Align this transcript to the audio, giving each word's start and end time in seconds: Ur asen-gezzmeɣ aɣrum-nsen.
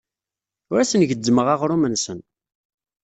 Ur 0.71 0.77
asen-gezzmeɣ 0.79 1.47
aɣrum-nsen. 1.53 2.19